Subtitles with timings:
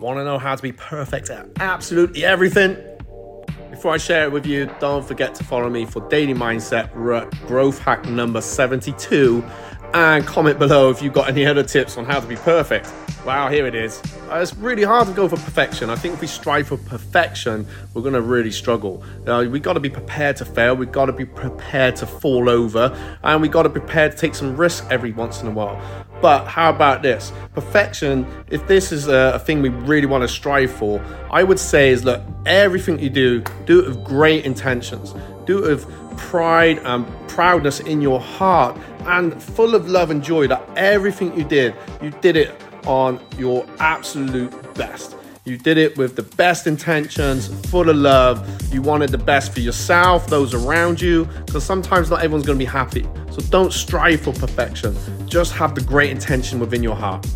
[0.00, 2.74] Want to know how to be perfect at absolutely everything?
[3.70, 6.90] Before I share it with you, don't forget to follow me for Daily Mindset
[7.46, 9.44] Growth Hack number 72
[9.92, 12.90] and comment below if you've got any other tips on how to be perfect.
[13.26, 14.00] Wow, here it is.
[14.30, 15.90] Uh, it's really hard to go for perfection.
[15.90, 19.04] I think if we strive for perfection, we're going to really struggle.
[19.26, 20.74] Uh, we got to be prepared to fail.
[20.74, 24.18] We've got to be prepared to fall over, and we've got to be prepared to
[24.18, 25.78] take some risks every once in a while.
[26.20, 27.32] But how about this?
[27.54, 31.58] Perfection, if this is a, a thing we really want to strive for, I would
[31.58, 35.14] say is look, everything you do, do it with great intentions.
[35.46, 40.46] Do it with pride and proudness in your heart and full of love and joy
[40.48, 42.54] that everything you did, you did it
[42.86, 45.16] on your absolute best.
[45.50, 48.72] You did it with the best intentions, full of love.
[48.72, 52.64] You wanted the best for yourself, those around you, because sometimes not everyone's going to
[52.64, 53.04] be happy.
[53.32, 54.96] So don't strive for perfection.
[55.26, 57.26] Just have the great intention within your heart.